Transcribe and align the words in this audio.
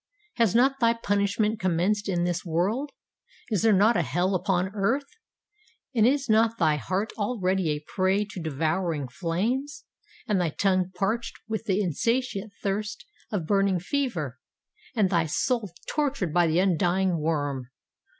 has 0.37 0.55
not 0.55 0.79
thy 0.79 0.93
punishment 0.95 1.59
commenced 1.59 2.09
in 2.09 2.23
this 2.23 2.43
world?—is 2.43 3.61
there 3.61 3.71
not 3.71 3.95
a 3.95 4.01
hell 4.01 4.33
upon 4.33 4.71
earth?—and 4.73 6.07
is 6.07 6.27
not 6.27 6.57
thy 6.57 6.75
heart 6.75 7.13
already 7.19 7.69
a 7.69 7.83
prey 7.87 8.25
to 8.25 8.41
devouring 8.41 9.07
flames, 9.07 9.85
and 10.27 10.41
thy 10.41 10.49
tongue 10.49 10.89
parched 10.95 11.35
with 11.47 11.65
the 11.65 11.79
insatiate 11.79 12.49
thirst 12.63 13.05
of 13.31 13.45
burning 13.45 13.79
fever, 13.79 14.39
and 14.95 15.11
thy 15.11 15.27
soul 15.27 15.71
tortured 15.87 16.33
by 16.33 16.47
the 16.47 16.57
undying 16.57 17.19
worm? 17.19 17.69